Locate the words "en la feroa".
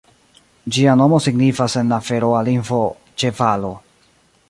1.83-2.43